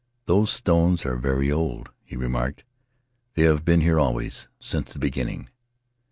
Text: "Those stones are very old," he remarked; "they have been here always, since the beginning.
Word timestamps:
"Those 0.25 0.49
stones 0.49 1.05
are 1.05 1.15
very 1.15 1.51
old," 1.51 1.89
he 2.03 2.15
remarked; 2.17 2.63
"they 3.35 3.43
have 3.43 3.63
been 3.63 3.81
here 3.81 3.99
always, 3.99 4.47
since 4.59 4.91
the 4.93 4.97
beginning. 4.97 5.49